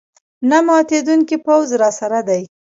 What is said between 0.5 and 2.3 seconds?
ماتېدونکی پوځ راسره